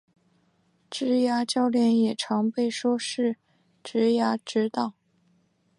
[0.89, 3.35] 职涯教练也常被说是
[3.83, 4.93] 职涯指导。